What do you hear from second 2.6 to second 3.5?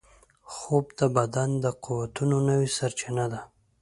سرچینه ده